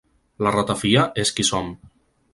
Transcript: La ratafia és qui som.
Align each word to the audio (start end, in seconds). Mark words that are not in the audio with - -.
La 0.47 0.53
ratafia 0.55 1.05
és 1.27 1.33
qui 1.41 1.49
som. 1.53 1.73